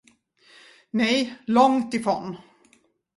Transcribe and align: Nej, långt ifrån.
Nej, 0.89 1.33
långt 1.47 1.93
ifrån. 1.93 2.35